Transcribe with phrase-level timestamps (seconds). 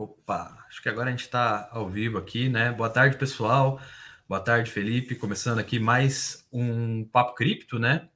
[0.00, 2.72] Opa, acho que agora a gente está ao vivo aqui, né?
[2.72, 3.78] Boa tarde, pessoal.
[4.26, 5.14] Boa tarde, Felipe.
[5.14, 8.08] Começando aqui mais um Papo Cripto, né?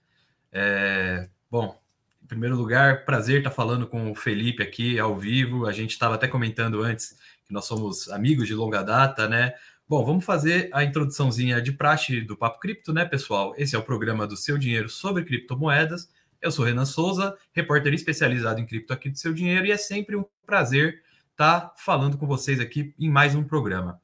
[0.50, 1.78] É, bom,
[2.22, 5.66] em primeiro lugar, prazer estar falando com o Felipe aqui ao vivo.
[5.66, 9.52] A gente estava até comentando antes que nós somos amigos de longa data, né?
[9.86, 13.52] Bom, vamos fazer a introduçãozinha de praxe do Papo Cripto, né, pessoal?
[13.58, 16.10] Esse é o programa do Seu Dinheiro sobre criptomoedas.
[16.40, 20.16] Eu sou Renan Souza, repórter especializado em cripto aqui do Seu Dinheiro, e é sempre
[20.16, 21.03] um prazer
[21.34, 24.00] estar tá falando com vocês aqui em mais um programa.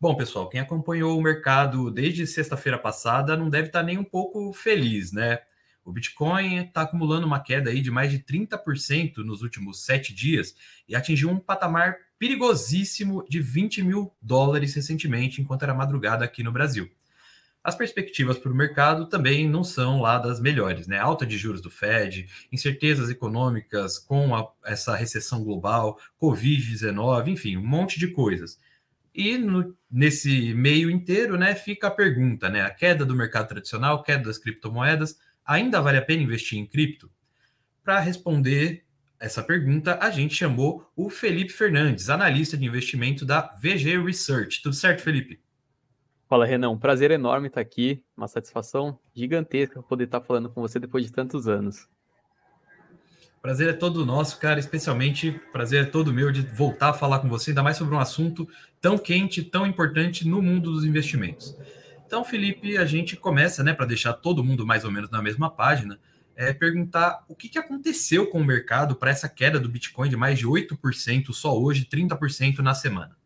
[0.00, 4.50] Bom, pessoal, quem acompanhou o mercado desde sexta-feira passada não deve estar nem um pouco
[4.54, 5.40] feliz, né?
[5.84, 10.54] O Bitcoin está acumulando uma queda aí de mais de 30% nos últimos sete dias
[10.88, 16.50] e atingiu um patamar perigosíssimo de 20 mil dólares recentemente, enquanto era madrugada aqui no
[16.50, 16.90] Brasil
[17.64, 20.98] as perspectivas para o mercado também não são lá das melhores, né?
[20.98, 27.66] Alta de juros do Fed, incertezas econômicas com a, essa recessão global, Covid-19, enfim, um
[27.66, 28.60] monte de coisas.
[29.14, 32.60] E no, nesse meio inteiro, né, fica a pergunta, né?
[32.60, 37.10] A queda do mercado tradicional, queda das criptomoedas, ainda vale a pena investir em cripto?
[37.82, 38.84] Para responder
[39.18, 44.60] essa pergunta, a gente chamou o Felipe Fernandes, analista de investimento da VG Research.
[44.62, 45.40] Tudo certo, Felipe?
[46.34, 46.70] Fala, Renan.
[46.70, 48.02] Um prazer enorme estar aqui.
[48.16, 51.88] Uma satisfação gigantesca poder estar falando com você depois de tantos anos.
[53.40, 54.58] Prazer é todo nosso, cara.
[54.58, 58.00] Especialmente prazer é todo meu de voltar a falar com você, ainda mais sobre um
[58.00, 58.48] assunto
[58.80, 61.56] tão quente, tão importante no mundo dos investimentos.
[62.04, 65.48] Então, Felipe, a gente começa, né, para deixar todo mundo mais ou menos na mesma
[65.48, 66.00] página,
[66.34, 70.16] é perguntar o que, que aconteceu com o mercado para essa queda do Bitcoin de
[70.16, 73.16] mais de 8% só hoje, 30% na semana.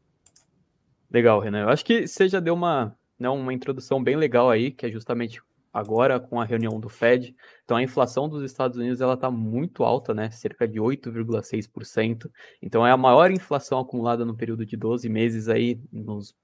[1.11, 1.62] Legal, Renan.
[1.62, 4.91] Eu acho que você já deu uma, né, uma introdução bem legal aí, que é
[4.91, 5.41] justamente
[5.73, 7.35] agora com a reunião do Fed.
[7.65, 10.31] Então a inflação dos Estados Unidos ela está muito alta, né?
[10.31, 12.31] Cerca de 8,6%.
[12.63, 16.35] Então é a maior inflação acumulada no período de 12 meses aí nos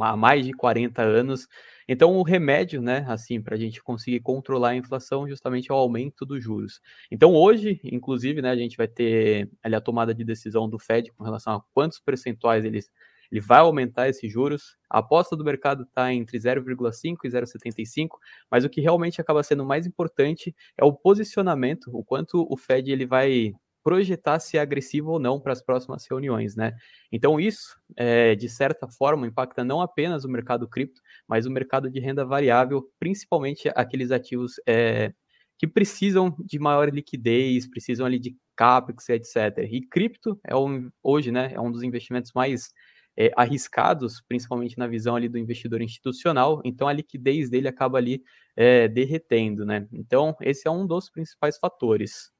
[0.00, 1.48] há mais de 40 anos.
[1.86, 5.76] Então, o remédio, né, assim, para a gente conseguir controlar a inflação, justamente é o
[5.76, 6.80] aumento dos juros.
[7.10, 11.12] Então, hoje, inclusive, né, a gente vai ter ali a tomada de decisão do Fed
[11.12, 12.90] com relação a quantos percentuais eles
[13.30, 14.76] ele vai aumentar esses juros.
[14.90, 18.08] A aposta do mercado está entre 0,5 e 0,75,
[18.50, 22.90] mas o que realmente acaba sendo mais importante é o posicionamento, o quanto o Fed
[22.90, 23.52] ele vai
[23.84, 26.72] projetar se é agressivo ou não para as próximas reuniões, né?
[27.12, 31.90] Então isso, é, de certa forma, impacta não apenas o mercado cripto, mas o mercado
[31.90, 35.12] de renda variável, principalmente aqueles ativos é,
[35.58, 39.58] que precisam de maior liquidez, precisam ali de capex, etc.
[39.70, 42.72] E cripto é um, hoje, né, é um dos investimentos mais
[43.16, 48.22] é, arriscados, principalmente na visão ali do investidor institucional, então a liquidez dele acaba ali
[48.56, 49.86] é, derretendo, né?
[49.92, 52.32] Então, esse é um dos principais fatores.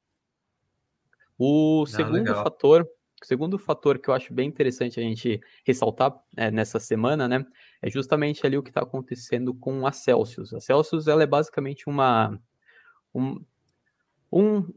[1.37, 2.87] O ah, segundo fator,
[3.21, 7.45] o segundo fator que eu acho bem interessante a gente ressaltar é, nessa semana, né,
[7.81, 10.53] é justamente ali o que está acontecendo com a Celsius.
[10.53, 12.39] A Celsius ela é basicamente uma,
[13.13, 13.41] um,
[14.31, 14.73] um,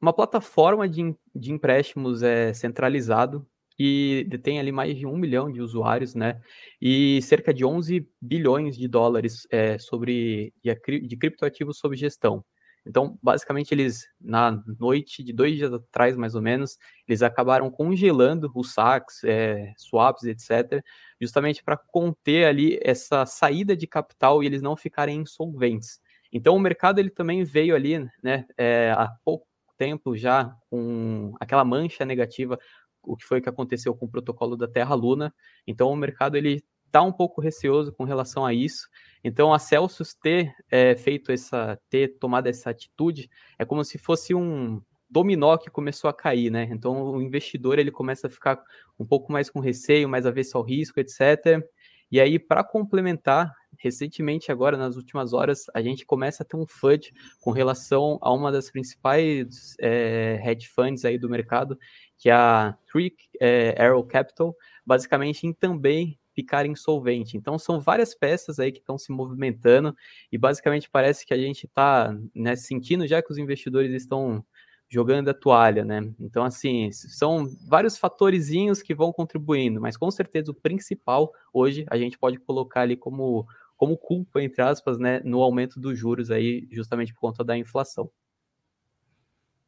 [0.00, 3.46] uma plataforma de, de empréstimos é, centralizado
[3.82, 6.40] que detém ali mais de um milhão de usuários, né?
[6.80, 12.44] E cerca de 11 bilhões de dólares é, sobre de, de criptoativos sob gestão.
[12.86, 16.78] Então, basicamente, eles, na noite de dois dias atrás, mais ou menos,
[17.08, 20.80] eles acabaram congelando os saques, é, swaps, etc.,
[21.20, 26.00] justamente para conter ali essa saída de capital e eles não ficarem insolventes.
[26.32, 31.64] Então, o mercado ele também veio ali, né, é, há pouco tempo já com aquela
[31.64, 32.56] mancha negativa
[33.04, 35.34] o que foi que aconteceu com o protocolo da Terra Luna.
[35.66, 38.86] Então o mercado ele está um pouco receoso com relação a isso.
[39.24, 44.34] Então a Celsius ter é, feito essa, ter tomado essa atitude é como se fosse
[44.34, 46.68] um dominó que começou a cair, né?
[46.70, 48.62] Então o investidor ele começa a ficar
[48.98, 51.62] um pouco mais com receio, mais avesso ao risco, etc.
[52.10, 56.66] E aí para complementar, recentemente agora nas últimas horas a gente começa a ter um
[56.66, 57.10] FUD
[57.40, 61.78] com relação a uma das principais é, hedge funds aí do mercado
[62.22, 64.56] que a Trick é, Arrow Capital,
[64.86, 67.36] basicamente em também ficar insolvente.
[67.36, 69.92] Então são várias peças aí que estão se movimentando
[70.30, 74.44] e basicamente parece que a gente está né, sentindo já que os investidores estão
[74.88, 76.00] jogando a toalha, né?
[76.20, 81.96] Então assim são vários fatorzinhos que vão contribuindo, mas com certeza o principal hoje a
[81.96, 83.44] gente pode colocar ali como
[83.76, 88.08] como culpa entre aspas, né, no aumento dos juros aí justamente por conta da inflação.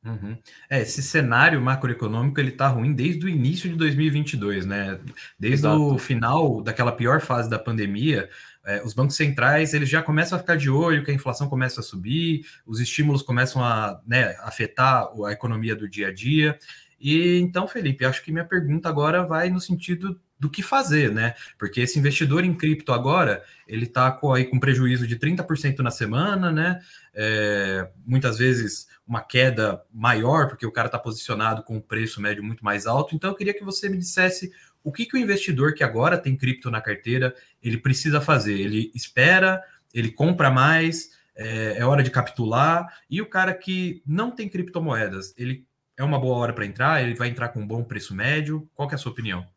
[0.05, 0.37] Uhum.
[0.69, 5.01] É, esse cenário macroeconômico ele está ruim desde o início de 2022, né?
[5.39, 5.95] Desde Exato.
[5.95, 8.29] o final daquela pior fase da pandemia,
[8.67, 11.81] é, os bancos centrais eles já começam a ficar de olho que a inflação começa
[11.81, 16.59] a subir, os estímulos começam a né, afetar a economia do dia a dia.
[17.01, 21.35] E então, Felipe, acho que minha pergunta agora vai no sentido do que fazer, né?
[21.59, 25.91] Porque esse investidor em cripto agora, ele está com, aí com prejuízo de 30% na
[25.91, 26.83] semana, né?
[27.15, 32.45] É, muitas vezes uma queda maior, porque o cara está posicionado com um preço médio
[32.45, 33.15] muito mais alto.
[33.15, 34.53] Então, eu queria que você me dissesse
[34.83, 38.61] o que, que o investidor que agora tem cripto na carteira, ele precisa fazer?
[38.61, 39.63] Ele espera,
[39.95, 45.33] ele compra mais, é, é hora de capitular, e o cara que não tem criptomoedas,
[45.39, 48.69] ele é uma boa hora para entrar, ele vai entrar com um bom preço médio.
[48.75, 49.54] Qual é a sua opinião?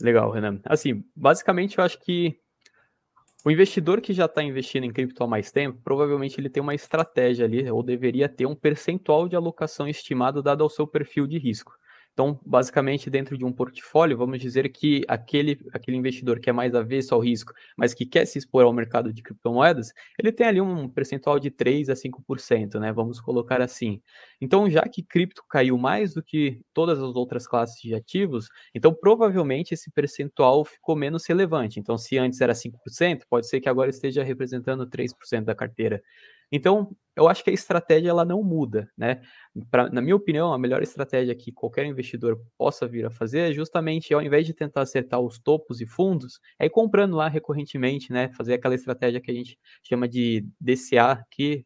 [0.00, 0.60] Legal, Renan.
[0.64, 2.38] Assim, basicamente eu acho que
[3.44, 6.74] o investidor que já está investindo em cripto há mais tempo, provavelmente ele tem uma
[6.74, 11.38] estratégia ali, ou deveria ter um percentual de alocação estimado dado ao seu perfil de
[11.38, 11.76] risco.
[12.14, 16.72] Então, basicamente, dentro de um portfólio, vamos dizer que aquele, aquele investidor que é mais
[16.72, 20.60] avesso ao risco, mas que quer se expor ao mercado de criptomoedas, ele tem ali
[20.60, 22.92] um percentual de 3 a 5%, né?
[22.92, 24.00] Vamos colocar assim.
[24.40, 28.94] Então, já que cripto caiu mais do que todas as outras classes de ativos, então
[28.94, 31.80] provavelmente esse percentual ficou menos relevante.
[31.80, 36.00] Então, se antes era 5%, pode ser que agora esteja representando 3% da carteira.
[36.54, 39.20] Então, eu acho que a estratégia ela não muda, né?
[39.70, 43.52] Pra, na minha opinião, a melhor estratégia que qualquer investidor possa vir a fazer é
[43.52, 48.12] justamente, ao invés de tentar acertar os topos e fundos, é ir comprando lá recorrentemente,
[48.12, 48.28] né?
[48.30, 51.64] Fazer aquela estratégia que a gente chama de DCA, que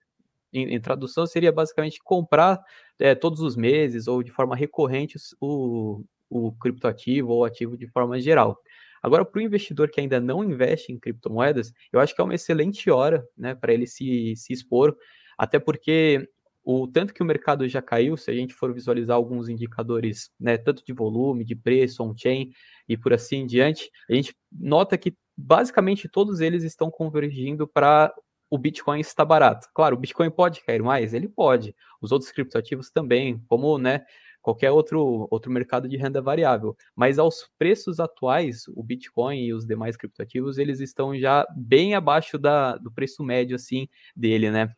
[0.53, 2.61] em, em tradução seria basicamente comprar
[2.99, 8.19] é, todos os meses ou de forma recorrente o, o criptoativo ou ativo de forma
[8.21, 8.59] geral.
[9.03, 12.35] Agora, para o investidor que ainda não investe em criptomoedas, eu acho que é uma
[12.35, 14.97] excelente hora né, para ele se, se expor,
[15.37, 16.29] até porque
[16.65, 20.59] o tanto que o mercado já caiu, se a gente for visualizar alguns indicadores, né,
[20.59, 22.51] tanto de volume, de preço, on-chain
[22.87, 28.13] e por assim em diante, a gente nota que basicamente todos eles estão convergindo para
[28.51, 29.69] o Bitcoin está barato.
[29.75, 31.75] Claro, o Bitcoin pode cair mais, ele pode.
[32.01, 34.05] Os outros criptoativos também, como né,
[34.43, 36.77] qualquer outro, outro mercado de renda variável.
[36.95, 42.39] Mas aos preços atuais, o Bitcoin e os demais criptoativos, eles estão já bem abaixo
[42.39, 44.73] da, do preço médio, assim, dele, né?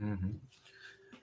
[0.00, 0.38] Uhum.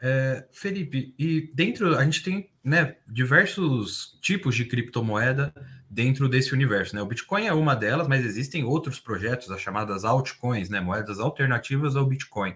[0.04, 5.54] É, Felipe, e dentro a gente tem né, diversos tipos de criptomoeda
[5.88, 6.96] dentro desse universo.
[6.96, 7.02] Né?
[7.04, 11.96] O Bitcoin é uma delas, mas existem outros projetos, as chamadas altcoins, né, moedas alternativas
[11.96, 12.56] ao Bitcoin.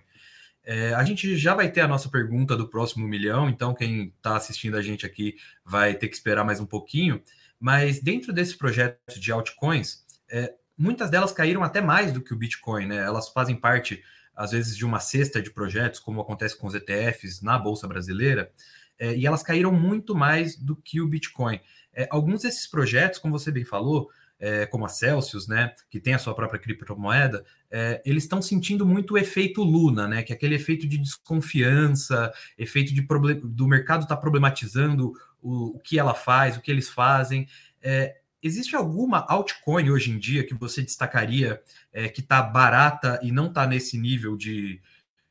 [0.66, 4.36] É, a gente já vai ter a nossa pergunta do próximo milhão, então quem está
[4.36, 7.22] assistindo a gente aqui vai ter que esperar mais um pouquinho.
[7.60, 12.38] Mas dentro desse projeto de altcoins, é, muitas delas caíram até mais do que o
[12.38, 12.98] Bitcoin, né?
[12.98, 14.04] Elas fazem parte,
[14.36, 18.52] às vezes, de uma cesta de projetos, como acontece com os ETFs na Bolsa Brasileira,
[18.98, 21.60] é, e elas caíram muito mais do que o Bitcoin.
[21.94, 24.10] É, alguns desses projetos, como você bem falou,
[24.40, 28.86] é, como a Celsius, né, que tem a sua própria criptomoeda, é, eles estão sentindo
[28.86, 34.04] muito o efeito Luna, né, que é aquele efeito de desconfiança, efeito de do mercado
[34.04, 37.48] estar tá problematizando o, o, que ela faz, o que eles fazem.
[37.82, 41.62] É, existe alguma altcoin hoje em dia que você destacaria
[41.92, 44.82] é, que está barata e não está nesse nível de,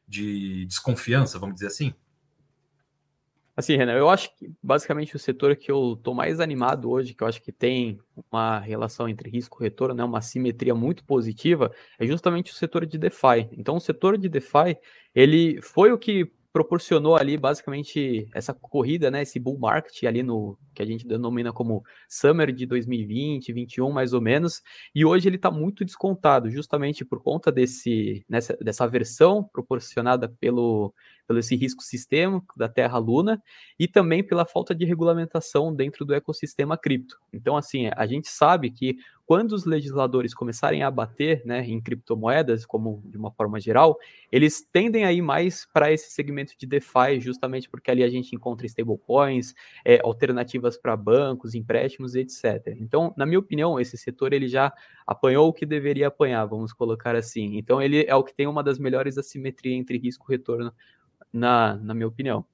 [0.08, 1.94] de desconfiança, vamos dizer assim?
[3.56, 7.22] Assim, Renan, eu acho que basicamente o setor que eu estou mais animado hoje, que
[7.22, 11.70] eu acho que tem uma relação entre risco e retorno, né, uma simetria muito positiva,
[11.98, 13.48] é justamente o setor de DeFi.
[13.52, 14.76] Então, o setor de DeFi,
[15.14, 20.56] ele foi o que proporcionou ali basicamente essa corrida, né, esse bull market ali no
[20.72, 24.62] que a gente denomina como summer de 2020, 21 mais ou menos,
[24.94, 30.94] e hoje ele está muito descontado, justamente por conta desse nessa, dessa versão proporcionada pelo
[31.26, 33.42] pelo esse risco sistêmico da Terra Luna
[33.78, 37.18] e também pela falta de regulamentação dentro do ecossistema cripto.
[37.32, 42.66] Então, assim, a gente sabe que quando os legisladores começarem a bater né, em criptomoedas,
[42.66, 43.96] como de uma forma geral,
[44.30, 48.36] eles tendem a ir mais para esse segmento de DeFi, justamente porque ali a gente
[48.36, 49.54] encontra stablecoins,
[49.84, 52.76] é, alternativas para bancos, empréstimos, etc.
[52.78, 54.72] Então, na minha opinião, esse setor ele já
[55.06, 57.56] apanhou o que deveria apanhar, vamos colocar assim.
[57.56, 60.72] Então, ele é o que tem uma das melhores assimetrias entre risco e retorno
[61.34, 62.46] na, na minha opinião.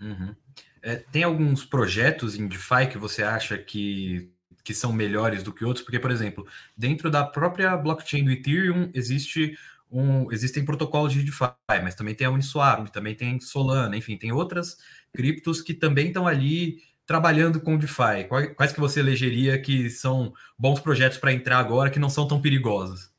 [0.00, 0.34] Uhum.
[0.82, 4.32] É, tem alguns projetos em DeFi que você acha que,
[4.64, 5.84] que são melhores do que outros?
[5.84, 9.58] Porque, por exemplo, dentro da própria blockchain do Ethereum existe
[9.90, 14.32] um, existem protocolos de DeFi, mas também tem a Uniswap, também tem Solana, enfim, tem
[14.32, 14.78] outras
[15.12, 18.24] criptos que também estão ali trabalhando com DeFi.
[18.28, 22.26] Quais, quais que você elegeria que são bons projetos para entrar agora, que não são
[22.26, 23.10] tão perigosos?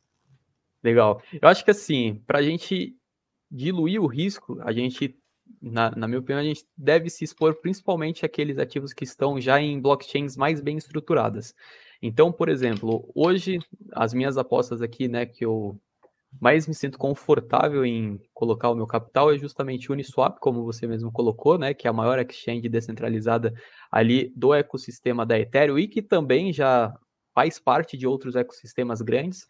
[0.84, 1.22] Legal.
[1.39, 2.96] Eu acho que assim, para a gente
[3.51, 5.15] diluir o risco, a gente,
[5.62, 9.60] na, na, minha opinião, a gente deve se expor principalmente àqueles ativos que estão já
[9.60, 11.53] em blockchains mais bem estruturadas.
[12.01, 13.60] Então, por exemplo, hoje
[13.91, 15.79] as minhas apostas aqui, né, que eu
[16.39, 21.12] mais me sinto confortável em colocar o meu capital é justamente Uniswap, como você mesmo
[21.12, 23.53] colocou, né, que é a maior exchange descentralizada
[23.91, 26.98] ali do ecossistema da Ethereum e que também já
[27.34, 29.46] faz parte de outros ecossistemas grandes.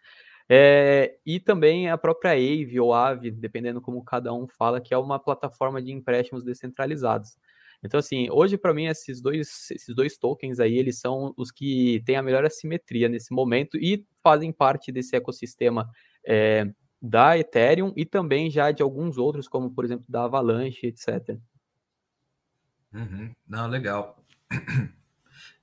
[0.48, 4.98] É, e também a própria Aave ou Aave, dependendo como cada um fala, que é
[4.98, 7.36] uma plataforma de empréstimos descentralizados.
[7.82, 12.02] Então, assim, hoje para mim esses dois, esses dois tokens aí, eles são os que
[12.06, 15.90] têm a melhor assimetria nesse momento e fazem parte desse ecossistema
[16.24, 16.70] é,
[17.00, 21.36] da Ethereum e também já de alguns outros, como por exemplo da Avalanche, etc.
[22.92, 23.32] Uhum.
[23.48, 24.22] Não, legal.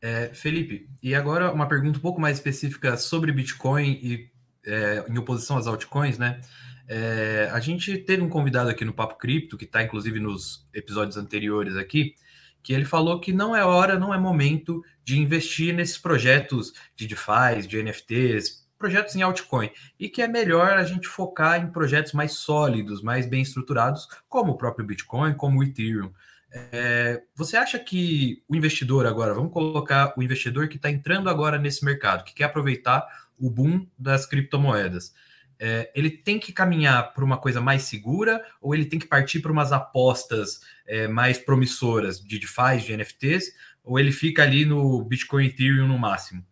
[0.01, 4.29] É, Felipe, e agora uma pergunta um pouco mais específica sobre Bitcoin e
[4.65, 6.39] é, em oposição às altcoins, né?
[6.87, 11.17] É, a gente teve um convidado aqui no Papo Cripto, que está inclusive nos episódios
[11.17, 12.15] anteriores aqui,
[12.63, 17.07] que ele falou que não é hora, não é momento de investir nesses projetos de
[17.07, 22.13] DeFi, de NFTs, projetos em altcoin, e que é melhor a gente focar em projetos
[22.13, 26.11] mais sólidos, mais bem estruturados, como o próprio Bitcoin, como o Ethereum.
[26.51, 31.59] É, você acha que o investidor agora, vamos colocar o investidor que está entrando agora
[31.59, 33.05] nesse mercado, que quer aproveitar
[33.39, 35.13] o boom das criptomoedas,
[35.59, 39.41] é, ele tem que caminhar para uma coisa mais segura ou ele tem que partir
[39.41, 43.53] para umas apostas é, mais promissoras de DeFi, de NFTs,
[43.83, 46.45] ou ele fica ali no Bitcoin Ethereum no máximo?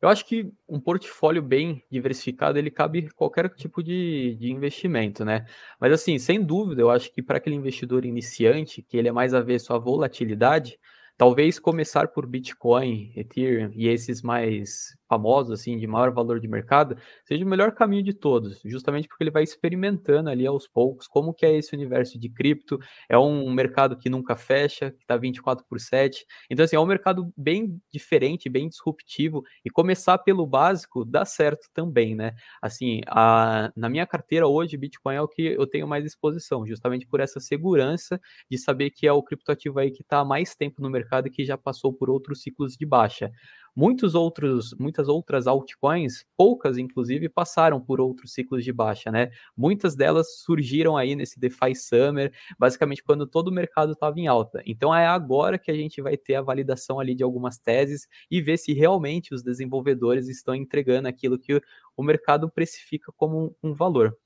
[0.00, 5.46] Eu acho que um portfólio bem diversificado, ele cabe qualquer tipo de, de investimento, né?
[5.80, 9.32] Mas assim, sem dúvida, eu acho que para aquele investidor iniciante, que ele é mais
[9.32, 10.76] avesso à volatilidade,
[11.16, 16.96] talvez começar por Bitcoin, Ethereum e esses mais famosos, assim, de maior valor de mercado,
[17.26, 21.34] seja o melhor caminho de todos, justamente porque ele vai experimentando ali aos poucos como
[21.34, 22.78] que é esse universo de cripto,
[23.10, 26.86] é um mercado que nunca fecha, que está 24 por 7, então assim, é um
[26.86, 32.32] mercado bem diferente, bem disruptivo, e começar pelo básico dá certo também, né?
[32.62, 37.06] Assim, a, na minha carteira hoje, Bitcoin é o que eu tenho mais exposição, justamente
[37.06, 38.18] por essa segurança
[38.50, 41.30] de saber que é o criptoativo aí que está há mais tempo no mercado e
[41.30, 43.30] que já passou por outros ciclos de baixa.
[43.74, 49.30] Muitos outros, muitas outras altcoins, poucas inclusive, passaram por outros ciclos de baixa, né?
[49.56, 54.62] Muitas delas surgiram aí nesse DeFi Summer, basicamente quando todo o mercado estava em alta.
[54.66, 58.42] Então é agora que a gente vai ter a validação ali de algumas teses e
[58.42, 61.60] ver se realmente os desenvolvedores estão entregando aquilo que
[61.96, 64.16] o mercado precifica como um, valor.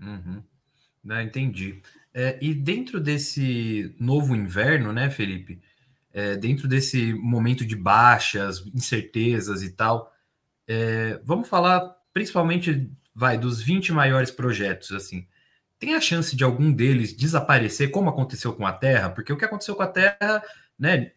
[0.00, 0.42] Uhum.
[1.02, 1.82] Né, entendi.
[2.14, 5.60] É, e dentro desse novo inverno, né, Felipe?
[6.12, 10.12] É, dentro desse momento de baixas, incertezas e tal,
[10.66, 15.26] é, vamos falar principalmente vai dos 20 maiores projetos assim.
[15.78, 19.10] Tem a chance de algum deles desaparecer, como aconteceu com a Terra?
[19.10, 20.42] Porque o que aconteceu com a Terra,
[20.78, 21.12] né?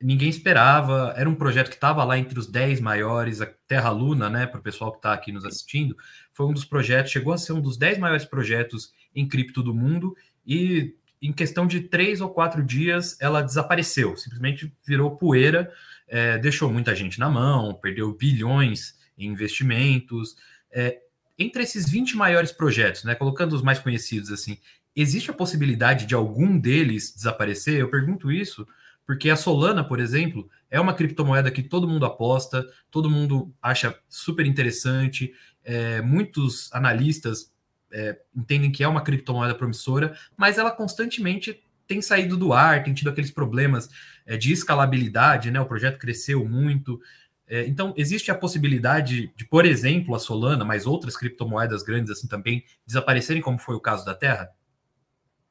[0.00, 4.28] Ninguém esperava, era um projeto que estava lá entre os 10 maiores, a Terra Luna,
[4.28, 4.46] né?
[4.46, 5.96] Para o pessoal que está aqui nos assistindo,
[6.32, 9.72] foi um dos projetos, chegou a ser um dos 10 maiores projetos em cripto do
[9.72, 15.72] mundo, e em questão de três ou quatro dias, ela desapareceu, simplesmente virou poeira,
[16.08, 20.34] é, deixou muita gente na mão, perdeu bilhões em investimentos.
[20.72, 20.98] É,
[21.38, 24.58] entre esses 20 maiores projetos, né, colocando os mais conhecidos assim,
[24.96, 27.78] existe a possibilidade de algum deles desaparecer?
[27.78, 28.66] Eu pergunto isso
[29.06, 33.96] porque a Solana, por exemplo, é uma criptomoeda que todo mundo aposta, todo mundo acha
[34.08, 35.32] super interessante,
[35.64, 37.52] é, muitos analistas
[37.92, 42.94] é, entendem que é uma criptomoeda promissora, mas ela constantemente tem saído do ar, tem
[42.94, 43.90] tido aqueles problemas
[44.24, 45.60] é, de escalabilidade, né?
[45.60, 47.00] O projeto cresceu muito.
[47.46, 52.26] É, então, existe a possibilidade de, por exemplo, a Solana, mas outras criptomoedas grandes assim
[52.26, 54.50] também, desaparecerem, como foi o caso da Terra?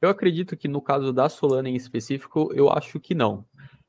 [0.00, 3.44] Eu acredito que no caso da Solana em específico, eu acho que não.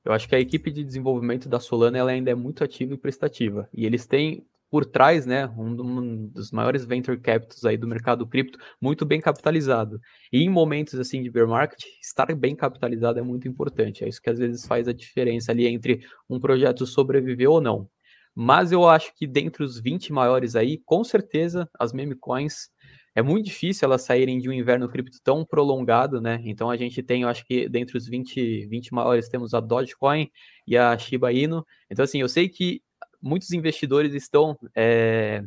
[0.05, 2.97] Eu acho que a equipe de desenvolvimento da Solana ela ainda é muito ativa e
[2.97, 3.67] prestativa.
[3.73, 8.57] E eles têm por trás, né, um, dos maiores venture capitals aí do mercado cripto,
[8.81, 10.01] muito bem capitalizado.
[10.31, 14.03] E em momentos assim de bear market, estar bem capitalizado é muito importante.
[14.03, 17.87] É isso que às vezes faz a diferença ali entre um projeto sobreviver ou não.
[18.33, 22.71] Mas eu acho que dentre os 20 maiores aí, com certeza as meme coins
[23.15, 26.41] é muito difícil elas saírem de um inverno cripto tão prolongado, né?
[26.45, 30.31] Então a gente tem, eu acho que dentre os 20, 20 maiores temos a Dogecoin
[30.65, 31.63] e a Shiba Inu.
[31.91, 32.81] Então assim, eu sei que
[33.23, 35.43] muitos investidores estão é,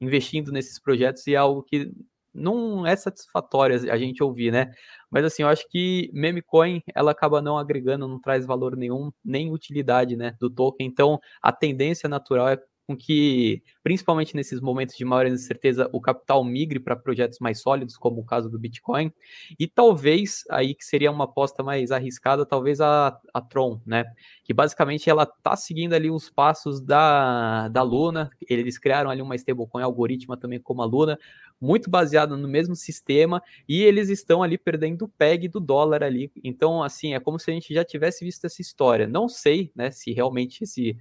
[0.00, 1.92] investindo nesses projetos e é algo que
[2.34, 4.72] não é satisfatório a gente ouvir, né?
[5.10, 9.10] Mas assim, eu acho que meme coin ela acaba não agregando, não traz valor nenhum,
[9.24, 10.86] nem utilidade, né, do token.
[10.86, 12.58] Então, a tendência natural é
[12.88, 17.98] com que, principalmente nesses momentos de maior incerteza, o capital migre para projetos mais sólidos,
[17.98, 19.12] como o caso do Bitcoin,
[19.60, 24.06] e talvez, aí que seria uma aposta mais arriscada, talvez a, a Tron, né?
[24.42, 29.36] Que basicamente ela está seguindo ali os passos da, da Luna, eles criaram ali uma
[29.36, 31.18] stablecoin algoritma também como a Luna,
[31.60, 36.32] muito baseado no mesmo sistema, e eles estão ali perdendo o PEG do dólar ali.
[36.42, 39.06] Então, assim, é como se a gente já tivesse visto essa história.
[39.06, 40.96] Não sei, né, se realmente esse,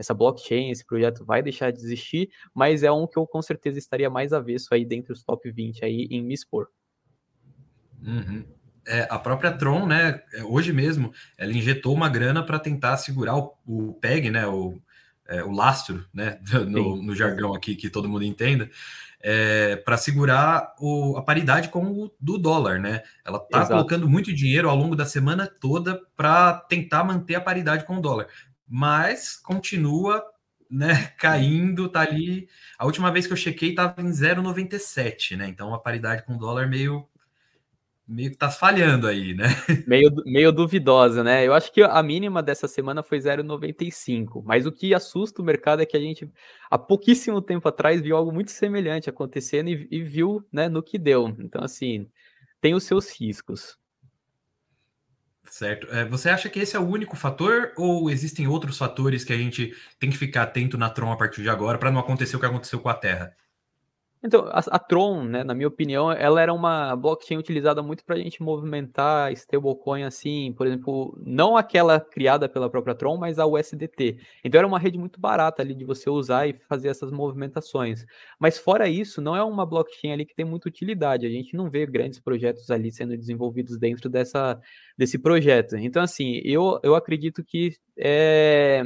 [0.00, 3.78] essa blockchain, esse projeto vai deixar de existir, mas é um que eu com certeza
[3.78, 6.68] estaria mais avesso aí dentre os top 20 aí em me expor.
[8.02, 8.44] Uhum.
[8.86, 13.36] É, a própria Tron, né, é, hoje mesmo, ela injetou uma grana para tentar segurar
[13.36, 14.80] o, o PEG, né, o,
[15.28, 18.70] é, o lastro, né, no, no, jargão aqui que todo mundo entenda,
[19.22, 23.02] é, para segurar o, a paridade com o do dólar, né?
[23.22, 27.84] Ela está colocando muito dinheiro ao longo da semana toda para tentar manter a paridade
[27.84, 28.28] com o dólar,
[28.70, 30.24] mas continua
[30.70, 32.48] né, caindo, tá ali.
[32.78, 35.48] A última vez que eu chequei estava em 0,97, né?
[35.48, 37.08] Então a paridade com o dólar meio
[38.06, 39.44] meio que tá falhando aí, né?
[39.86, 41.46] Meio, meio duvidosa, né?
[41.46, 45.80] Eu acho que a mínima dessa semana foi 0,95, mas o que assusta o mercado
[45.80, 46.28] é que a gente,
[46.68, 50.98] há pouquíssimo tempo atrás, viu algo muito semelhante acontecendo e, e viu né, no que
[50.98, 51.28] deu.
[51.38, 52.08] Então, assim,
[52.60, 53.78] tem os seus riscos.
[55.48, 55.86] Certo.
[55.90, 59.36] É, você acha que esse é o único fator ou existem outros fatores que a
[59.36, 62.40] gente tem que ficar atento na Tron a partir de agora para não acontecer o
[62.40, 63.34] que aconteceu com a Terra?
[64.22, 68.16] Então, a, a, Tron, né, na minha opinião, ela era uma blockchain utilizada muito para
[68.16, 73.46] a gente movimentar stablecoin assim, por exemplo, não aquela criada pela própria Tron, mas a
[73.46, 74.18] USDT.
[74.44, 78.04] Então era uma rede muito barata ali de você usar e fazer essas movimentações.
[78.38, 81.26] Mas fora isso, não é uma blockchain ali que tem muita utilidade.
[81.26, 84.60] A gente não vê grandes projetos ali sendo desenvolvidos dentro dessa,
[84.98, 85.76] desse projeto.
[85.78, 88.82] Então, assim, eu, eu acredito que é,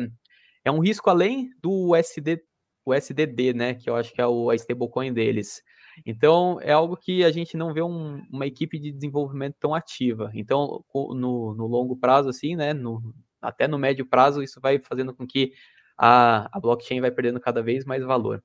[0.64, 2.53] é um risco além do USDT
[2.84, 3.74] o SDD, né?
[3.74, 5.62] Que eu acho que é o, a stablecoin deles.
[6.04, 10.30] Então, é algo que a gente não vê um, uma equipe de desenvolvimento tão ativa.
[10.34, 12.72] Então, no, no longo prazo, assim, né?
[12.72, 15.52] No, até no médio prazo, isso vai fazendo com que
[15.96, 18.42] a, a blockchain vai perdendo cada vez mais valor.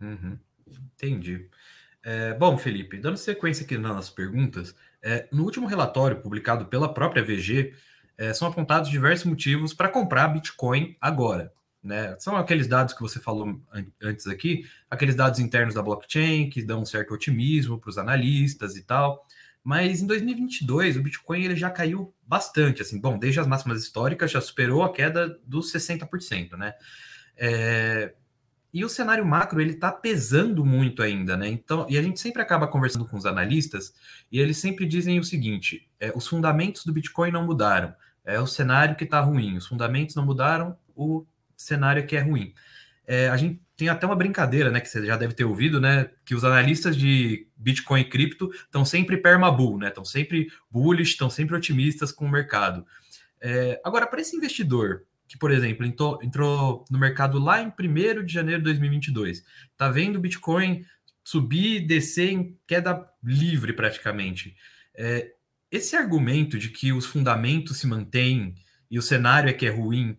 [0.00, 0.38] Uhum.
[0.94, 1.48] Entendi.
[2.02, 7.22] É, bom, Felipe, dando sequência aqui nas perguntas, é, no último relatório publicado pela própria
[7.22, 7.74] VG,
[8.16, 11.52] é, são apontados diversos motivos para comprar Bitcoin agora.
[11.82, 12.14] Né?
[12.18, 13.58] São aqueles dados que você falou
[14.02, 18.76] antes aqui, aqueles dados internos da blockchain que dão um certo otimismo para os analistas
[18.76, 19.26] e tal.
[19.62, 24.30] Mas em 2022 o Bitcoin ele já caiu bastante, assim, bom, desde as máximas históricas
[24.30, 26.74] já superou a queda dos 60%, né?
[27.36, 28.14] É...
[28.72, 31.48] E o cenário macro ele está pesando muito ainda, né?
[31.48, 33.92] Então, e a gente sempre acaba conversando com os analistas
[34.30, 37.92] e eles sempre dizem o seguinte: é, os fundamentos do Bitcoin não mudaram,
[38.24, 41.26] é o cenário que está ruim, os fundamentos não mudaram, o
[41.62, 42.52] cenário que é ruim.
[43.06, 46.10] É, a gente tem até uma brincadeira, né, que você já deve ter ouvido, né,
[46.24, 51.28] que os analistas de Bitcoin e cripto estão sempre permabull, né, estão sempre bullish, estão
[51.30, 52.86] sempre otimistas com o mercado.
[53.40, 58.24] É, agora, para esse investidor que, por exemplo, entrou, entrou no mercado lá em 1
[58.24, 60.84] de janeiro de 2022, está vendo o Bitcoin
[61.22, 64.56] subir, descer em queda livre praticamente.
[64.94, 65.30] É,
[65.70, 68.56] esse argumento de que os fundamentos se mantêm
[68.90, 70.18] e o cenário é que é ruim,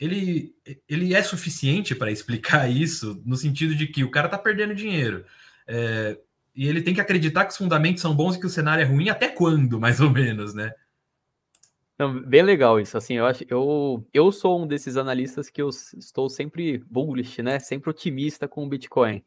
[0.00, 0.54] ele,
[0.88, 5.24] ele é suficiente para explicar isso, no sentido de que o cara está perdendo dinheiro.
[5.66, 6.18] É,
[6.56, 8.86] e ele tem que acreditar que os fundamentos são bons e que o cenário é
[8.86, 10.72] ruim até quando, mais ou menos, né?
[11.98, 12.96] Não, bem legal isso.
[12.96, 17.58] Assim, eu acho, eu, eu sou um desses analistas que eu estou sempre bullish, né?
[17.58, 19.22] Sempre otimista com o Bitcoin.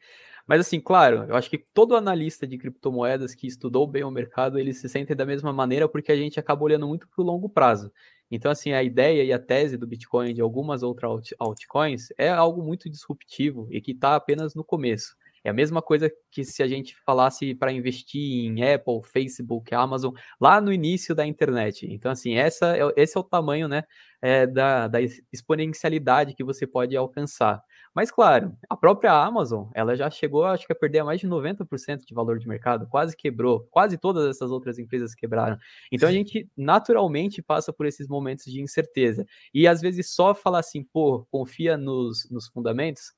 [0.45, 4.59] Mas assim, claro, eu acho que todo analista de criptomoedas que estudou bem o mercado,
[4.59, 7.47] ele se sente da mesma maneira porque a gente acaba olhando muito para o longo
[7.47, 7.91] prazo.
[8.36, 12.30] Então, assim, a ideia e a tese do Bitcoin e de algumas outras altcoins é
[12.30, 15.15] algo muito disruptivo e que está apenas no começo.
[15.43, 20.15] É a mesma coisa que se a gente falasse para investir em Apple, Facebook, Amazon,
[20.41, 21.86] lá no início da internet.
[21.88, 23.84] Então, assim, essa, é esse é o tamanho né,
[24.19, 25.00] é, da, da
[25.32, 27.62] exponencialidade que você pode alcançar.
[27.93, 32.06] Mas, claro, a própria Amazon, ela já chegou, acho que a perder mais de 90%
[32.06, 35.58] de valor de mercado, quase quebrou, quase todas essas outras empresas quebraram.
[35.91, 39.25] Então, a gente naturalmente passa por esses momentos de incerteza.
[39.53, 43.13] E, às vezes, só falar assim, pô, confia nos, nos fundamentos,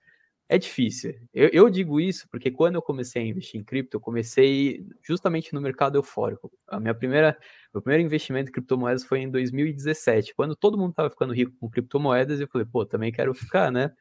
[0.48, 1.16] é difícil.
[1.34, 5.54] Eu, eu, digo isso porque quando eu comecei a investir em cripto, eu comecei justamente
[5.54, 6.52] no mercado eufórico.
[6.68, 7.36] A minha primeira,
[7.74, 11.70] meu primeiro investimento em criptomoedas foi em 2017, quando todo mundo estava ficando rico com
[11.70, 13.92] criptomoedas, eu falei, pô, também quero ficar, né?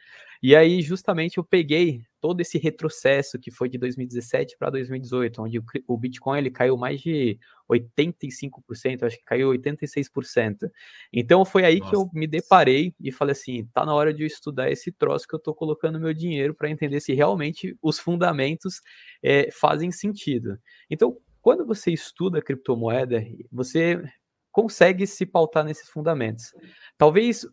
[0.47, 5.59] E aí, justamente, eu peguei todo esse retrocesso que foi de 2017 para 2018, onde
[5.89, 10.71] o Bitcoin ele caiu mais de 85%, acho que caiu 86%.
[11.11, 11.91] Então foi aí Nossa.
[11.91, 15.27] que eu me deparei e falei assim, tá na hora de eu estudar esse troço
[15.27, 18.83] que eu estou colocando meu dinheiro para entender se realmente os fundamentos
[19.23, 20.59] é, fazem sentido.
[20.91, 23.99] Então, quando você estuda criptomoeda, você
[24.53, 26.53] consegue se pautar nesses fundamentos.
[26.99, 27.47] Talvez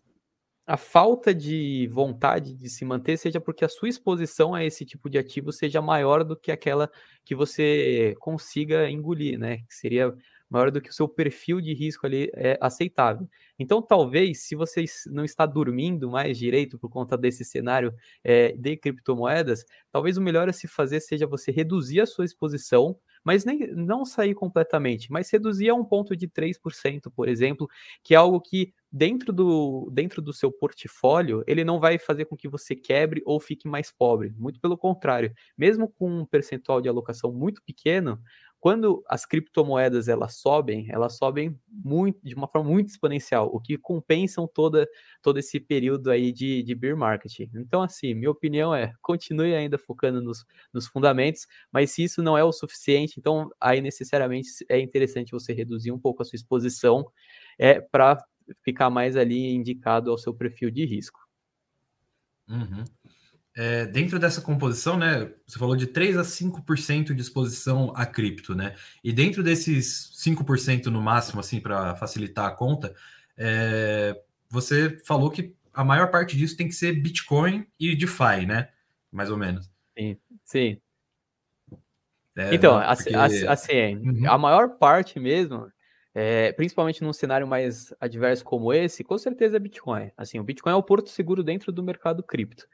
[0.65, 5.09] a falta de vontade de se manter seja porque a sua exposição a esse tipo
[5.09, 6.89] de ativo seja maior do que aquela
[7.25, 9.57] que você consiga engolir, né?
[9.59, 10.13] Que seria
[10.49, 13.27] maior do que o seu perfil de risco ali é aceitável.
[13.57, 17.93] Então, talvez, se você não está dormindo mais direito por conta desse cenário
[18.23, 22.97] é, de criptomoedas, talvez o melhor a se fazer seja você reduzir a sua exposição
[23.23, 27.67] mas nem, não sair completamente, mas reduzir a um ponto de 3%, por exemplo,
[28.03, 32.35] que é algo que dentro do, dentro do seu portfólio, ele não vai fazer com
[32.35, 34.33] que você quebre ou fique mais pobre.
[34.37, 38.21] Muito pelo contrário, mesmo com um percentual de alocação muito pequeno,
[38.61, 43.75] quando as criptomoedas elas sobem, elas sobem muito, de uma forma muito exponencial, o que
[43.75, 44.87] compensam toda,
[45.19, 47.39] todo esse período aí de, de bear market.
[47.55, 52.37] Então, assim, minha opinião é, continue ainda focando nos, nos fundamentos, mas se isso não
[52.37, 57.11] é o suficiente, então aí necessariamente é interessante você reduzir um pouco a sua exposição
[57.57, 58.23] é, para
[58.63, 61.19] ficar mais ali indicado ao seu perfil de risco.
[62.47, 62.83] Uhum
[63.55, 68.55] é, dentro dessa composição, né, você falou de 3 a 5% de exposição a cripto,
[68.55, 68.75] né?
[69.03, 72.95] E dentro desses 5% no máximo, assim, para facilitar a conta,
[73.37, 74.17] é,
[74.49, 78.69] você falou que a maior parte disso tem que ser Bitcoin e DeFi, né?
[79.11, 79.69] Mais ou menos.
[79.97, 80.81] Sim, sim.
[82.37, 83.13] É, então, porque...
[83.13, 84.31] assim, assim uhum.
[84.31, 85.69] a maior parte mesmo,
[86.13, 90.11] é, principalmente num cenário mais adverso como esse, com certeza é Bitcoin.
[90.17, 92.67] Assim, o Bitcoin é o porto seguro dentro do mercado cripto.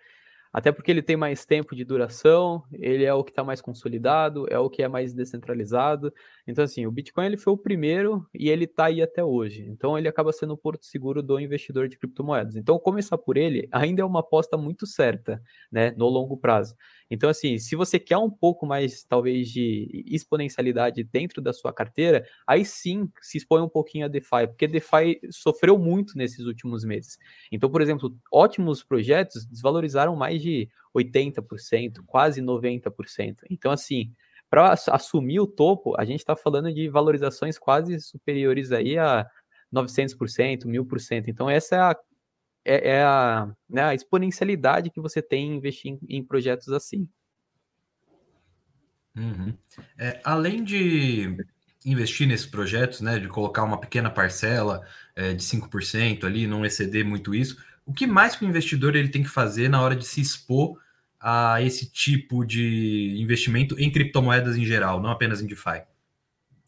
[0.57, 4.47] Até porque ele tem mais tempo de duração, ele é o que está mais consolidado,
[4.49, 6.11] é o que é mais descentralizado.
[6.47, 9.67] Então, assim, o Bitcoin ele foi o primeiro e ele está aí até hoje.
[9.69, 12.55] Então, ele acaba sendo o porto seguro do investidor de criptomoedas.
[12.55, 15.39] Então, começar por ele ainda é uma aposta muito certa,
[15.71, 16.73] né, no longo prazo.
[17.09, 22.25] Então, assim, se você quer um pouco mais, talvez, de exponencialidade dentro da sua carteira,
[22.47, 27.17] aí sim se expõe um pouquinho a DeFi, porque DeFi sofreu muito nesses últimos meses.
[27.51, 30.46] Então, por exemplo, ótimos projetos desvalorizaram mais de
[30.95, 33.37] 80%, quase 90%.
[33.49, 34.11] Então, assim,
[34.49, 39.29] para assumir o topo, a gente está falando de valorizações quase superiores aí a
[39.73, 41.25] 900%, 1000%.
[41.27, 41.95] Então, essa é a
[42.67, 47.07] é, é a, né, a, exponencialidade que você tem em investir em, em projetos assim.
[49.15, 49.53] Uhum.
[49.97, 51.37] É, além de
[51.85, 57.05] investir nesses projetos, né, de colocar uma pequena parcela é, de 5% ali, não exceder
[57.05, 57.57] muito isso,
[57.87, 60.77] o que mais que o investidor ele tem que fazer na hora de se expor
[61.19, 65.83] a esse tipo de investimento em criptomoedas em geral, não apenas em DeFi?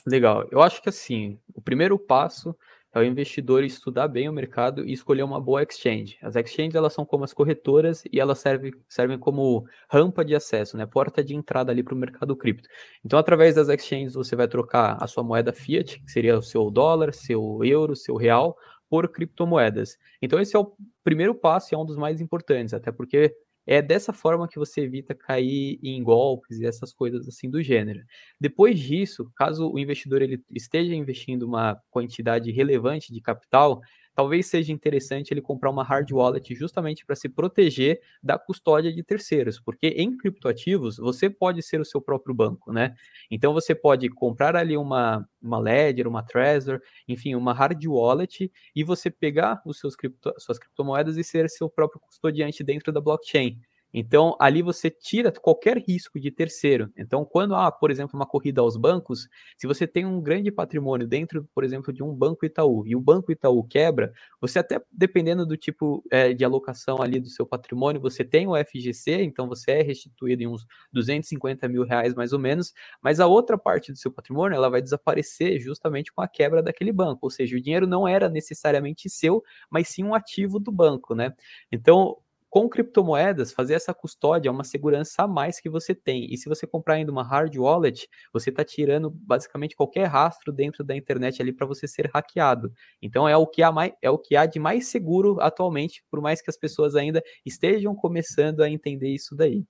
[0.07, 0.47] Legal.
[0.49, 2.55] Eu acho que assim, o primeiro passo
[2.93, 6.17] é o investidor estudar bem o mercado e escolher uma boa exchange.
[6.21, 10.77] As exchanges elas são como as corretoras e elas servem, servem como rampa de acesso,
[10.77, 12.67] né, porta de entrada ali para o mercado cripto.
[13.05, 16.71] Então, através das exchanges você vai trocar a sua moeda fiat, que seria o seu
[16.71, 18.57] dólar, seu euro, seu real,
[18.89, 19.97] por criptomoedas.
[20.21, 20.73] Então, esse é o
[21.03, 23.35] primeiro passo e é um dos mais importantes, até porque
[23.67, 28.01] é dessa forma que você evita cair em golpes e essas coisas assim do gênero.
[28.41, 33.79] Depois disso, caso o investidor ele esteja investindo uma quantidade relevante de capital,
[34.19, 39.01] talvez seja interessante ele comprar uma hard wallet justamente para se proteger da custódia de
[39.01, 42.93] terceiros, porque em criptoativos você pode ser o seu próprio banco, né?
[43.31, 48.83] Então você pode comprar ali uma, uma Ledger, uma Trezor, enfim, uma hard wallet e
[48.83, 53.57] você pegar os seus cripto, suas criptomoedas e ser seu próprio custodiante dentro da blockchain.
[53.93, 56.91] Então, ali você tira qualquer risco de terceiro.
[56.97, 61.07] Então, quando há, por exemplo, uma corrida aos bancos, se você tem um grande patrimônio
[61.07, 65.45] dentro, por exemplo, de um banco Itaú, e o banco Itaú quebra, você até, dependendo
[65.45, 69.71] do tipo é, de alocação ali do seu patrimônio, você tem o FGC, então você
[69.71, 73.97] é restituído em uns 250 mil reais mais ou menos, mas a outra parte do
[73.97, 77.87] seu patrimônio, ela vai desaparecer justamente com a quebra daquele banco, ou seja, o dinheiro
[77.87, 81.33] não era necessariamente seu, mas sim um ativo do banco, né?
[81.71, 82.17] Então,
[82.49, 86.33] com criptomoedas, fazer essa custódia é uma segurança a mais que você tem.
[86.33, 90.83] E se você comprar ainda uma hard wallet, você está tirando basicamente qualquer rastro dentro
[90.83, 92.73] da internet ali para você ser hackeado.
[93.01, 96.21] Então é o que há mais, é o que há de mais seguro atualmente, por
[96.21, 99.63] mais que as pessoas ainda estejam começando a entender isso daí.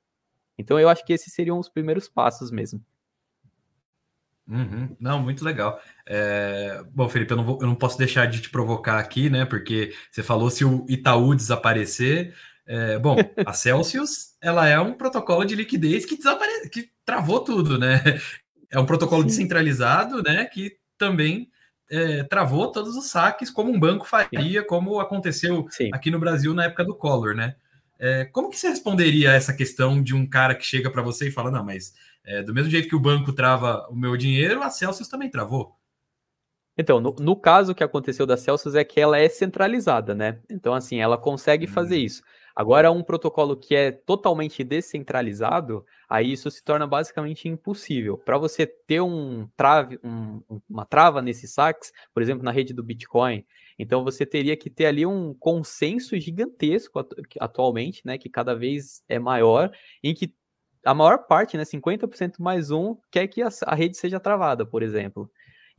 [0.58, 2.82] Então eu acho que esses seriam os primeiros passos mesmo.
[4.48, 4.96] Uhum.
[5.00, 5.80] Não, muito legal.
[6.08, 6.82] É...
[6.92, 9.46] Bom, Felipe, eu não, vou, eu não posso deixar de te provocar aqui, né?
[9.46, 12.34] Porque você falou se o Itaú desaparecer,
[12.72, 16.16] É, bom, a Celsius ela é um protocolo de liquidez que,
[16.72, 18.00] que travou tudo, né?
[18.72, 19.28] É um protocolo Sim.
[19.30, 20.46] descentralizado, né?
[20.46, 21.50] Que também
[21.90, 25.90] é, travou todos os saques, como um banco faria, como aconteceu Sim.
[25.92, 27.56] aqui no Brasil na época do Collor, né?
[27.98, 31.30] É, como que você responderia a essa questão de um cara que chega para você
[31.30, 34.62] e fala, não, mas é, do mesmo jeito que o banco trava o meu dinheiro,
[34.62, 35.76] a Celsius também travou?
[36.78, 40.40] Então, no, no caso que aconteceu da Celsius é que ela é centralizada, né?
[40.48, 41.70] Então, assim, ela consegue hum.
[41.70, 42.22] fazer isso.
[42.60, 48.18] Agora, um protocolo que é totalmente descentralizado, aí isso se torna basicamente impossível.
[48.18, 52.84] Para você ter um trave, um, uma trava nesses saques, por exemplo, na rede do
[52.84, 53.46] Bitcoin,
[53.80, 57.00] então você teria que ter ali um consenso gigantesco
[57.40, 59.72] atualmente, né, que cada vez é maior,
[60.04, 60.36] em que
[60.84, 64.84] a maior parte, né, 50% mais um, quer que a, a rede seja travada, por
[64.84, 65.32] exemplo.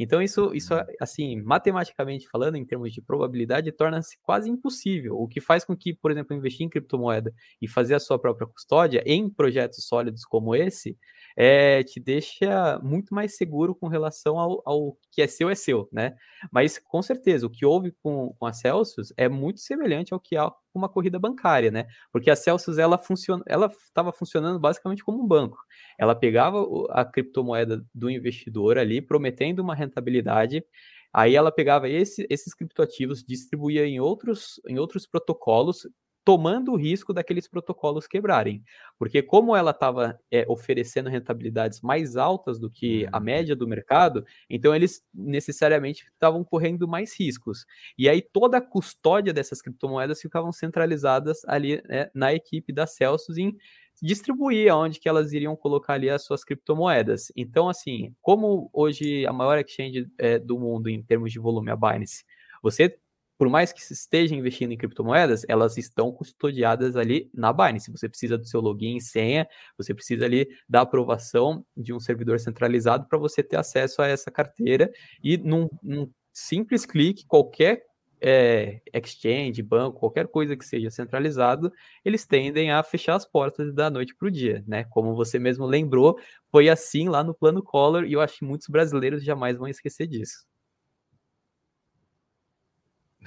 [0.03, 5.15] Então, isso, isso assim, matematicamente falando, em termos de probabilidade, torna-se quase impossível.
[5.15, 8.47] O que faz com que, por exemplo, investir em criptomoeda e fazer a sua própria
[8.47, 10.97] custódia em projetos sólidos como esse,
[11.37, 15.87] é, te deixa muito mais seguro com relação ao, ao, que é seu, é seu,
[15.93, 16.17] né?
[16.51, 20.35] Mas, com certeza, o que houve com, com a Celsius é muito semelhante ao que
[20.75, 21.87] uma corrida bancária, né?
[22.13, 25.59] Porque a Celsius, ela funciona, ela estava funcionando basicamente como um banco.
[25.99, 30.65] Ela pegava a criptomoeda do investidor ali, prometendo uma rentabilidade,
[31.13, 35.87] Aí ela pegava esse, esses criptoativos, distribuía em outros, em outros protocolos,
[36.31, 38.63] tomando o risco daqueles protocolos quebrarem.
[38.97, 43.25] Porque como ela estava é, oferecendo rentabilidades mais altas do que a uhum.
[43.25, 47.67] média do mercado, então eles necessariamente estavam correndo mais riscos.
[47.99, 53.37] E aí toda a custódia dessas criptomoedas ficavam centralizadas ali né, na equipe da Celsius
[53.37, 53.57] em
[54.01, 57.33] distribuir aonde que elas iriam colocar ali as suas criptomoedas.
[57.37, 61.77] Então, assim, como hoje a maior exchange é, do mundo em termos de volume, a
[61.77, 62.25] Binance,
[62.63, 62.97] você
[63.41, 67.91] por mais que esteja investindo em criptomoedas, elas estão custodiadas ali na Binance.
[67.91, 69.49] Você precisa do seu login e senha,
[69.79, 74.31] você precisa ali da aprovação de um servidor centralizado para você ter acesso a essa
[74.31, 74.93] carteira
[75.25, 77.83] e num, num simples clique, qualquer
[78.21, 81.73] é, exchange, banco, qualquer coisa que seja centralizado,
[82.05, 84.85] eles tendem a fechar as portas da noite para o dia, né?
[84.91, 86.19] Como você mesmo lembrou,
[86.51, 90.07] foi assim lá no plano Collor e eu acho que muitos brasileiros jamais vão esquecer
[90.07, 90.45] disso.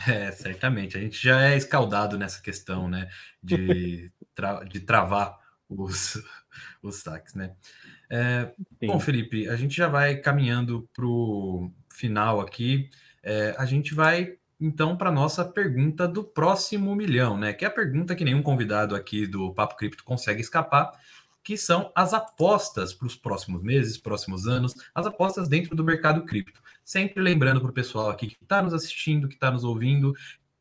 [0.07, 0.97] É, certamente.
[0.97, 3.09] A gente já é escaldado nessa questão, né?
[3.41, 5.37] De, tra de travar
[5.69, 6.21] os,
[6.81, 7.53] os saques, né?
[8.09, 8.51] É,
[8.85, 12.89] bom, Felipe, a gente já vai caminhando para o final aqui.
[13.23, 17.53] É, a gente vai então para nossa pergunta do próximo milhão, né?
[17.53, 20.91] Que é a pergunta que nenhum convidado aqui do Papo Cripto consegue escapar,
[21.43, 26.23] que são as apostas para os próximos meses, próximos anos, as apostas dentro do mercado
[26.23, 26.61] cripto.
[26.85, 30.13] Sempre lembrando para o pessoal aqui que está nos assistindo, que está nos ouvindo,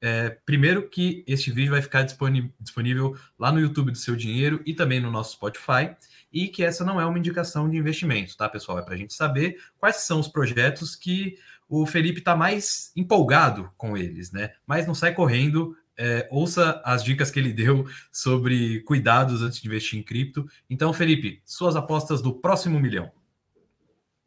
[0.04, 4.74] é, primeiro que este vídeo vai ficar disponível lá no YouTube do Seu Dinheiro e
[4.74, 5.94] também no nosso Spotify,
[6.32, 8.80] e que essa não é uma indicação de investimento, tá, pessoal?
[8.80, 13.70] É para a gente saber quais são os projetos que o Felipe está mais empolgado
[13.76, 14.52] com eles, né?
[14.66, 19.68] Mas não sai correndo é, ouça as dicas que ele deu sobre cuidados antes de
[19.68, 20.46] investir em cripto.
[20.68, 23.10] Então, Felipe, suas apostas do próximo milhão.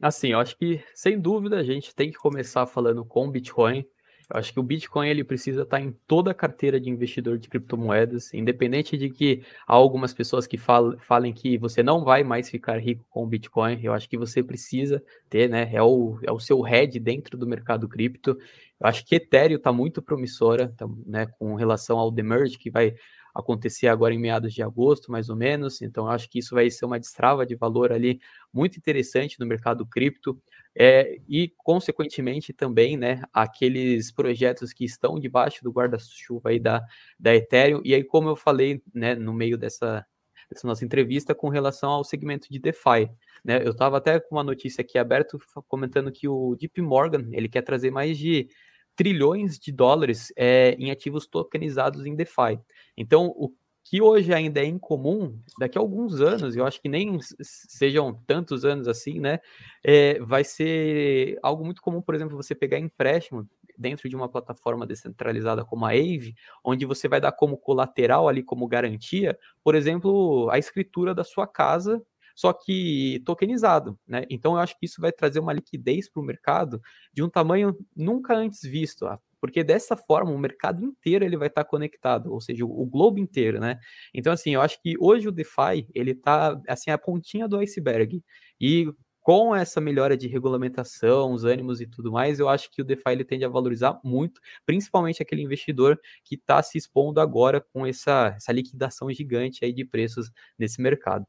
[0.02, 3.86] Assim, eu acho que, sem dúvida, a gente tem que começar falando com Bitcoin.
[4.30, 7.48] Eu acho que o Bitcoin ele precisa estar em toda a carteira de investidor de
[7.48, 12.50] criptomoedas, independente de que há algumas pessoas que falam, falem que você não vai mais
[12.50, 13.80] ficar rico com o Bitcoin.
[13.84, 15.70] Eu acho que você precisa ter, né?
[15.72, 18.38] É o, é o seu head dentro do mercado cripto.
[18.80, 22.96] Eu acho que Ethereum está muito promissora, tá, né, com relação ao Demerge, que vai
[23.34, 25.82] acontecer agora em meados de agosto, mais ou menos.
[25.82, 28.20] Então, acho que isso vai ser uma destrava de valor ali
[28.54, 30.42] muito interessante no mercado cripto.
[30.74, 36.82] É, e, consequentemente, também, né, aqueles projetos que estão debaixo do guarda-chuva aí da,
[37.20, 37.82] da Ethereum.
[37.84, 40.06] E aí, como eu falei, né, no meio dessa,
[40.52, 43.10] dessa nossa entrevista, com relação ao segmento de DeFi.
[43.44, 43.62] Né?
[43.64, 47.62] Eu estava até com uma notícia aqui aberta comentando que o Deep Morgan ele quer
[47.62, 48.48] trazer mais de
[48.96, 52.60] trilhões de dólares é, em ativos tokenizados em DeFi.
[52.98, 53.52] Então, o
[53.86, 58.66] que hoje ainda é incomum, daqui a alguns anos, eu acho que nem sejam tantos
[58.66, 59.40] anos assim, né?
[59.84, 63.48] É, vai ser algo muito comum, por exemplo, você pegar empréstimo
[63.78, 68.44] dentro de uma plataforma descentralizada como a Aave, onde você vai dar como colateral ali,
[68.44, 72.02] como garantia, por exemplo, a escritura da sua casa
[72.36, 74.26] só que tokenizado, né?
[74.30, 76.82] Então eu acho que isso vai trazer uma liquidez para o mercado
[77.14, 81.48] de um tamanho nunca antes visto, ah, porque dessa forma o mercado inteiro ele vai
[81.48, 83.80] estar conectado, ou seja, o, globo inteiro, né?
[84.14, 88.22] Então assim, eu acho que hoje o DeFi ele está assim a pontinha do iceberg
[88.60, 88.92] e
[89.26, 93.10] com essa melhora de regulamentação, os ânimos e tudo mais, eu acho que o DeFi
[93.10, 98.36] ele tende a valorizar muito, principalmente aquele investidor que está se expondo agora com essa,
[98.38, 101.26] essa liquidação gigante aí de preços nesse mercado.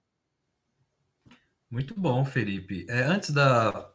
[1.71, 2.85] Muito bom, Felipe.
[2.87, 3.91] É, antes da,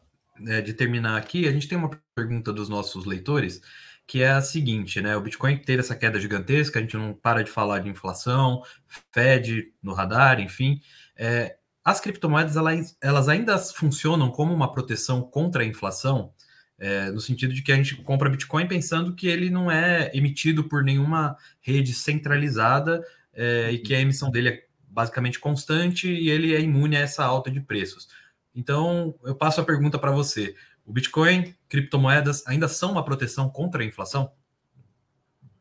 [0.48, 3.62] é, de terminar aqui, a gente tem uma pergunta dos nossos leitores
[4.04, 5.16] que é a seguinte, né?
[5.16, 8.64] O Bitcoin teve essa queda gigantesca, a gente não para de falar de inflação,
[9.12, 10.80] Fed no radar, enfim.
[11.16, 16.32] É, as criptomoedas elas, elas ainda funcionam como uma proteção contra a inflação,
[16.78, 20.64] é, no sentido de que a gente compra Bitcoin pensando que ele não é emitido
[20.64, 26.54] por nenhuma rede centralizada é, e que a emissão dele é basicamente constante e ele
[26.54, 28.08] é imune a essa alta de preços.
[28.54, 33.82] Então, eu passo a pergunta para você: o Bitcoin, criptomoedas ainda são uma proteção contra
[33.82, 34.32] a inflação?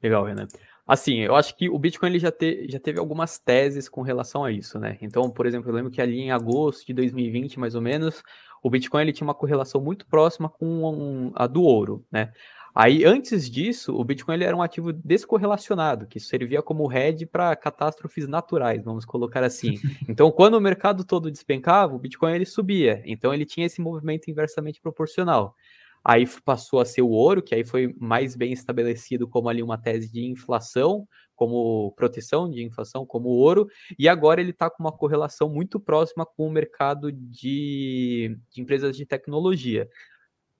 [0.02, 0.48] Legal, Renan.
[0.92, 4.44] Assim, eu acho que o Bitcoin ele já, te, já teve algumas teses com relação
[4.44, 4.98] a isso, né?
[5.02, 8.22] Então, por exemplo, eu lembro que ali em agosto de 2020, mais ou menos,
[8.62, 12.34] o Bitcoin ele tinha uma correlação muito próxima com a do ouro, né?
[12.76, 17.56] Aí, antes disso, o Bitcoin ele era um ativo descorrelacionado, que servia como hedge para
[17.56, 19.76] catástrofes naturais, vamos colocar assim.
[20.10, 23.02] Então, quando o mercado todo despencava, o Bitcoin ele subia.
[23.06, 25.56] Então, ele tinha esse movimento inversamente proporcional.
[26.04, 29.78] Aí passou a ser o ouro, que aí foi mais bem estabelecido como ali uma
[29.78, 34.92] tese de inflação, como proteção de inflação, como ouro, e agora ele está com uma
[34.92, 39.88] correlação muito próxima com o mercado de, de empresas de tecnologia.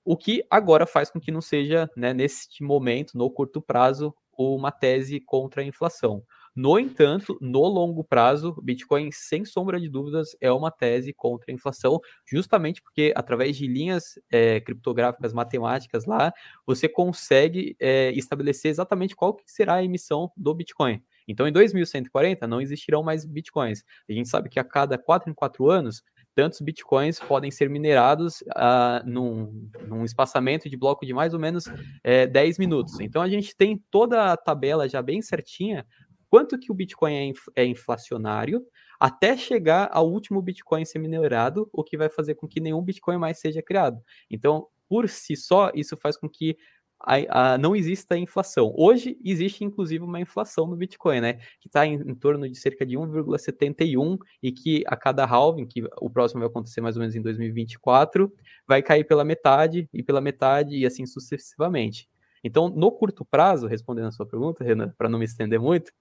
[0.04, 4.72] O que agora faz com que não seja, né, neste momento, no curto prazo, uma
[4.72, 6.22] tese contra a inflação.
[6.54, 11.54] No entanto, no longo prazo, Bitcoin, sem sombra de dúvidas, é uma tese contra a
[11.54, 11.98] inflação,
[12.30, 16.30] justamente porque, através de linhas é, criptográficas matemáticas lá,
[16.66, 21.02] você consegue é, estabelecer exatamente qual será a emissão do Bitcoin.
[21.26, 23.82] Então, em 2140, não existirão mais Bitcoins.
[24.08, 26.02] A gente sabe que a cada 4 em 4 anos,
[26.34, 31.64] tantos bitcoins podem ser minerados uh, num, num, espaçamento de bloco de mais ou menos
[32.02, 33.00] é, 10 minutos.
[33.00, 35.86] Então a gente tem toda a tabela já bem certinha
[36.32, 38.64] quanto que o Bitcoin é, inf é inflacionário
[38.98, 43.18] até chegar ao último Bitcoin ser minerado, o que vai fazer com que nenhum Bitcoin
[43.18, 44.02] mais seja criado.
[44.30, 46.56] Então, por si só, isso faz com que
[46.98, 48.72] a, a, não exista inflação.
[48.78, 51.34] Hoje existe inclusive uma inflação no Bitcoin, né?
[51.60, 55.82] Que está em, em, torno de cerca de 1,71 e que a cada halving, que
[56.00, 58.32] o próximo vai acontecer mais ou menos em 2024,
[58.66, 62.08] vai cair pela metade e pela metade e assim sucessivamente.
[62.44, 65.92] Então, no curto prazo, respondendo a sua pergunta, Renan, para não me estender muito,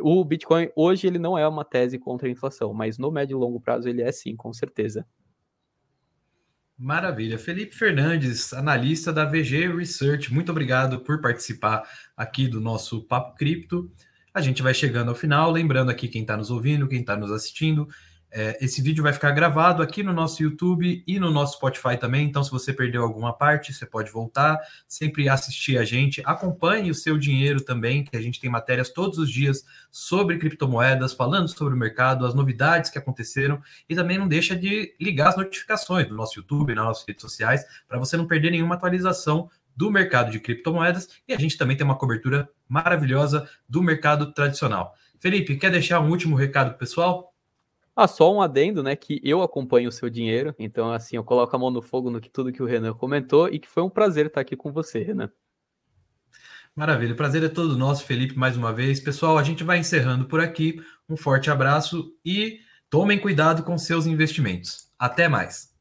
[0.00, 3.38] o Bitcoin hoje ele não é uma tese contra a inflação, mas no médio e
[3.38, 5.06] longo prazo ele é sim, com certeza.
[6.78, 7.38] Maravilha.
[7.38, 13.92] Felipe Fernandes, analista da VG Research, muito obrigado por participar aqui do nosso Papo Cripto.
[14.34, 17.30] A gente vai chegando ao final, lembrando aqui quem está nos ouvindo, quem está nos
[17.30, 17.86] assistindo,
[18.34, 22.26] é, esse vídeo vai ficar gravado aqui no nosso YouTube e no nosso Spotify também.
[22.26, 26.22] Então, se você perdeu alguma parte, você pode voltar, sempre assistir a gente.
[26.24, 31.12] Acompanhe o seu dinheiro também, que a gente tem matérias todos os dias sobre criptomoedas,
[31.12, 33.60] falando sobre o mercado, as novidades que aconteceram.
[33.86, 37.66] E também não deixa de ligar as notificações do nosso YouTube, nas nossas redes sociais,
[37.86, 41.06] para você não perder nenhuma atualização do mercado de criptomoedas.
[41.28, 44.94] E a gente também tem uma cobertura maravilhosa do mercado tradicional.
[45.20, 47.31] Felipe, quer deixar um último recado pessoal?
[47.94, 48.96] Ah, só um adendo, né?
[48.96, 52.20] Que eu acompanho o seu dinheiro, então assim, eu coloco a mão no fogo no
[52.20, 55.02] que tudo que o Renan comentou e que foi um prazer estar aqui com você,
[55.02, 55.30] Renan.
[56.74, 58.98] Maravilha, o prazer é todo nosso, Felipe, mais uma vez.
[58.98, 60.82] Pessoal, a gente vai encerrando por aqui.
[61.06, 64.90] Um forte abraço e tomem cuidado com seus investimentos.
[64.98, 65.71] Até mais.